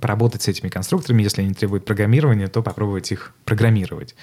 поработать 0.00 0.42
с 0.42 0.48
этими 0.48 0.68
конструкторами. 0.68 1.22
Если 1.22 1.42
они 1.42 1.54
требуют 1.54 1.84
программирования, 1.84 2.48
то 2.48 2.62
попробовать 2.62 3.12
их 3.12 3.32
программировать. 3.44 4.16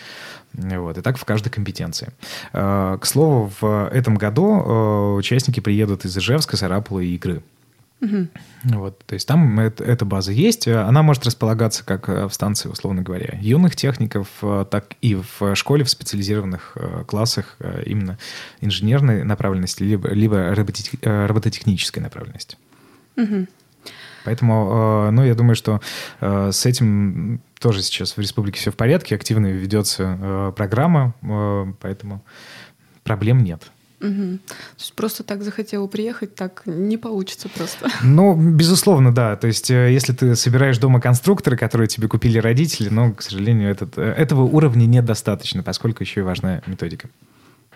Вот. 0.57 0.97
И 0.97 1.01
так 1.01 1.17
в 1.17 1.25
каждой 1.25 1.49
компетенции. 1.49 2.13
К 2.51 2.99
слову, 3.03 3.51
в 3.59 3.89
этом 3.91 4.15
году 4.15 5.15
участники 5.17 5.59
приедут 5.59 6.05
из 6.05 6.17
Ижевска, 6.17 6.57
Сарапула 6.57 6.99
и 6.99 7.15
Игры. 7.15 7.41
Угу. 8.01 8.27
Вот, 8.75 8.99
то 9.05 9.13
есть 9.13 9.27
там 9.27 9.59
это, 9.59 9.83
эта 9.83 10.05
база 10.05 10.31
есть. 10.31 10.67
Она 10.67 11.01
может 11.01 11.25
располагаться 11.25 11.85
как 11.85 12.07
в 12.07 12.29
станции, 12.31 12.69
условно 12.69 13.01
говоря, 13.01 13.37
юных 13.41 13.75
техников, 13.75 14.27
так 14.69 14.95
и 15.01 15.15
в 15.15 15.55
школе 15.55 15.83
в 15.83 15.89
специализированных 15.89 16.73
э, 16.75 17.03
классах 17.07 17.55
э, 17.59 17.83
именно 17.85 18.17
инженерной 18.59 19.23
направленности, 19.23 19.83
либо, 19.83 20.09
либо 20.09 20.53
робототехнической 20.53 22.03
направленности. 22.03 22.57
Угу. 23.15 23.47
Поэтому, 24.25 25.07
э, 25.07 25.11
ну, 25.11 25.23
я 25.23 25.35
думаю, 25.35 25.55
что 25.55 25.79
с 26.19 26.65
этим 26.65 27.41
тоже 27.59 27.81
сейчас 27.81 28.17
в 28.17 28.19
республике 28.19 28.59
все 28.59 28.71
в 28.71 28.75
порядке, 28.75 29.15
активно 29.15 29.47
ведется 29.47 30.53
программа, 30.55 31.13
поэтому 31.81 32.23
проблем 33.03 33.43
нет. 33.43 33.71
Угу. 34.01 34.37
То 34.37 34.79
есть 34.79 34.93
просто 34.93 35.23
так 35.23 35.41
захотела 35.43 35.87
приехать, 35.87 36.35
так 36.35 36.63
не 36.65 36.97
получится 36.97 37.49
просто. 37.49 37.89
Ну, 38.03 38.35
безусловно, 38.35 39.13
да. 39.13 39.35
То 39.35 39.47
есть 39.47 39.71
э, 39.71 39.91
если 39.91 40.13
ты 40.13 40.35
собираешь 40.35 40.77
дома 40.77 40.99
конструкторы, 40.99 41.57
которые 41.57 41.87
тебе 41.87 42.07
купили 42.07 42.37
родители, 42.37 42.89
но, 42.89 43.13
к 43.13 43.21
сожалению, 43.21 43.69
этот, 43.71 43.97
э, 43.97 44.01
этого 44.01 44.41
уровня 44.41 44.85
недостаточно, 44.85 45.63
поскольку 45.63 46.03
еще 46.03 46.21
и 46.21 46.23
важна 46.23 46.61
методика. 46.67 47.09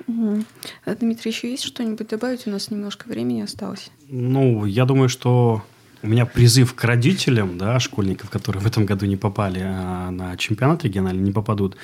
Угу. 0.07 0.43
А, 0.85 0.95
Дмитрий, 0.95 1.31
еще 1.31 1.49
есть 1.49 1.63
что-нибудь 1.63 2.07
добавить? 2.07 2.47
У 2.47 2.49
нас 2.49 2.69
немножко 2.69 3.07
времени 3.07 3.41
осталось. 3.41 3.89
Ну, 4.07 4.65
я 4.65 4.85
думаю, 4.85 5.09
что 5.09 5.63
у 6.01 6.07
меня 6.07 6.25
призыв 6.25 6.73
к 6.73 6.83
родителям, 6.83 7.57
да, 7.57 7.79
школьников, 7.79 8.29
которые 8.29 8.61
в 8.61 8.67
этом 8.67 8.85
году 8.85 9.05
не 9.05 9.17
попали 9.17 9.61
а 9.63 10.11
на 10.11 10.37
чемпионат 10.37 10.83
региональный, 10.83 11.21
не 11.21 11.31
попадут, 11.31 11.75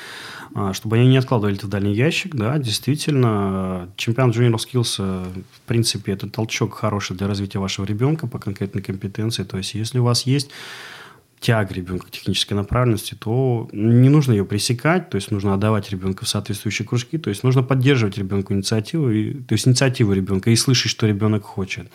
а, 0.53 0.73
чтобы 0.73 0.97
они 0.97 1.07
не 1.07 1.17
откладывали 1.17 1.57
это 1.57 1.67
в 1.67 1.69
дальний 1.69 1.93
ящик, 1.93 2.35
да, 2.35 2.57
действительно, 2.57 3.89
чемпионат 3.97 4.35
Junior 4.35 4.55
Skills, 4.55 4.95
э, 4.99 5.25
в 5.51 5.61
принципе, 5.67 6.13
это 6.13 6.29
толчок 6.29 6.75
хороший 6.75 7.17
для 7.17 7.27
развития 7.27 7.59
вашего 7.59 7.85
ребенка 7.85 8.27
по 8.27 8.39
конкретной 8.39 8.81
компетенции, 8.81 9.43
то 9.43 9.57
есть, 9.57 9.73
если 9.73 9.99
у 9.99 10.03
вас 10.03 10.25
есть 10.25 10.49
тяга 11.39 11.73
ребенка 11.73 12.07
к 12.07 12.11
технической 12.11 12.57
направленности, 12.57 13.15
то 13.19 13.69
не 13.71 14.09
нужно 14.09 14.31
ее 14.31 14.45
пресекать, 14.45 15.09
то 15.09 15.15
есть 15.15 15.29
нужно 15.29 15.53
отдавать 15.53 15.91
ребенка 15.91 16.25
в 16.25 16.29
соответствующие 16.29 16.87
кружки, 16.87 17.17
то 17.17 17.29
есть 17.29 17.43
нужно 17.43 17.61
поддерживать 17.61 18.17
ребенку 18.17 18.53
инициативу, 18.53 19.11
и, 19.11 19.33
то 19.33 19.53
есть 19.53 19.67
инициативу 19.67 20.13
ребенка 20.13 20.49
и 20.49 20.55
слышать, 20.55 20.89
что 20.89 21.05
ребенок 21.05 21.43
хочет. 21.43 21.87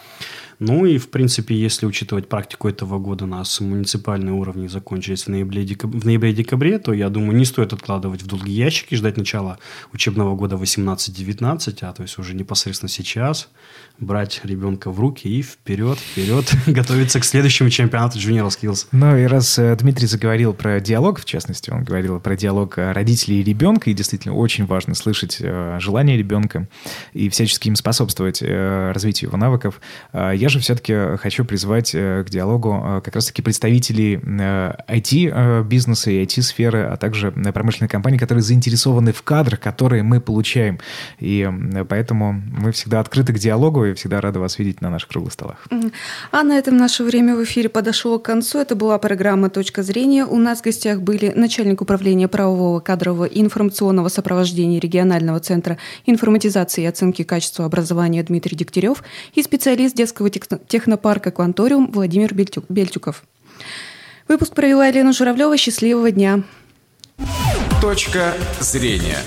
Ну 0.61 0.85
и, 0.85 0.99
в 0.99 1.09
принципе, 1.09 1.55
если 1.55 1.87
учитывать 1.87 2.29
практику 2.29 2.68
этого 2.68 2.99
года, 2.99 3.25
у 3.25 3.29
нас 3.29 3.61
муниципальные 3.61 4.35
уровни 4.35 4.66
закончились 4.66 5.25
в 5.25 5.29
ноябре-декабре, 5.29 5.99
в 6.01 6.05
ноябре 6.05 6.79
то, 6.79 6.92
я 6.92 7.09
думаю, 7.09 7.35
не 7.37 7.46
стоит 7.46 7.73
откладывать 7.73 8.23
в 8.23 8.27
долгий 8.27 8.53
ящик 8.53 8.92
и 8.92 8.96
ждать 8.96 9.16
начала 9.16 9.59
учебного 9.94 10.37
года 10.37 10.57
18-19, 10.57 11.79
а 11.81 11.92
то 11.94 12.03
есть 12.03 12.18
уже 12.18 12.35
непосредственно 12.35 12.90
сейчас 12.90 13.49
брать 13.99 14.42
ребенка 14.44 14.90
в 14.90 15.01
руки 15.01 15.29
и 15.29 15.42
вперед, 15.42 15.99
вперед 15.99 16.53
готовиться 16.66 17.20
к 17.20 17.25
следующему 17.25 17.70
чемпионату 17.70 18.18
Junior 18.18 18.49
Skills. 18.49 18.87
Ну 18.92 19.16
и 19.16 19.25
раз 19.25 19.59
э, 19.59 19.75
Дмитрий 19.77 20.07
заговорил 20.07 20.53
про 20.53 20.79
диалог, 20.81 21.20
в 21.20 21.25
частности, 21.25 21.70
он 21.70 21.85
говорил 21.85 22.20
про 22.20 22.37
диалог 22.37 22.75
родителей 22.77 23.40
и 23.40 23.42
ребенка, 23.42 23.88
и 23.88 23.94
действительно 23.94 24.35
очень 24.35 24.66
важно 24.66 24.94
слышать 24.94 25.38
э, 25.40 25.79
желания 25.81 26.18
ребенка 26.18 26.68
и 27.14 27.31
всячески 27.31 27.68
им 27.68 27.77
способствовать 27.77 28.42
э, 28.42 28.92
развитию 28.92 29.31
его 29.31 29.38
навыков. 29.38 29.81
Я 30.12 30.50
же 30.51 30.59
все-таки 30.59 31.17
хочу 31.17 31.45
призвать 31.45 31.95
э, 31.95 32.25
к 32.27 32.31
диалогу 32.31 32.83
э, 32.85 33.01
как 33.03 33.15
раз-таки 33.15 33.43
представителей 33.43 34.17
IT-бизнеса 34.17 36.11
э, 36.11 36.15
и 36.15 36.25
IT-сферы, 36.25 36.83
а 36.83 36.97
также 36.97 37.33
промышленной 37.33 37.89
компании, 37.89 38.19
которые 38.19 38.43
заинтересованы 38.43 39.13
в 39.13 39.23
кадрах, 39.23 39.61
которые 39.61 40.03
мы 40.03 40.21
получаем. 40.21 40.79
И 41.19 41.49
поэтому 41.89 42.33
мы 42.33 42.73
всегда 42.73 43.01
открыты 43.01 43.33
к 43.33 43.39
диалогу 43.39 43.87
и 43.87 43.95
всегда 43.95 44.21
рады 44.21 44.39
вас 44.39 44.59
видеть 44.59 44.81
на 44.81 44.91
наших 44.91 45.09
круглых 45.09 45.33
столах. 45.33 45.67
А 46.31 46.43
на 46.43 46.59
этом 46.59 46.77
наше 46.77 47.05
время 47.05 47.37
в 47.37 47.45
эфире 47.45 47.69
подошло 47.69 48.19
к 48.19 48.25
концу. 48.25 48.59
Это 48.59 48.75
была 48.75 48.99
программа 48.99 49.51
«Точка 49.51 49.83
зрения». 49.83 50.25
У 50.27 50.37
нас 50.37 50.61
в 50.61 50.65
гостях 50.65 51.01
были 51.01 51.33
начальник 51.35 51.81
управления 51.81 52.29
правового, 52.29 52.81
кадрового 52.81 53.25
и 53.25 53.41
информационного 53.41 54.09
сопровождения 54.09 54.81
регионального 54.81 55.41
центра 55.41 55.79
информатизации 56.07 56.83
и 56.83 56.87
оценки 56.87 57.23
качества 57.23 57.65
образования 57.65 58.23
Дмитрий 58.23 58.57
Дегтярев 58.57 59.03
и 59.35 59.43
специалист 59.43 59.95
детского 59.95 60.31
технопарка 60.68 61.31
«Кванториум» 61.31 61.90
Владимир 61.90 62.35
Бельтюков. 62.35 63.22
Выпуск 64.29 64.55
провела 64.55 64.87
Елена 64.87 65.12
Журавлева. 65.12 65.57
Счастливого 65.57 66.11
дня! 66.11 66.42
Точка 67.81 68.35
зрения. 68.61 69.18